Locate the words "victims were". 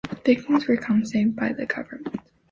0.25-0.77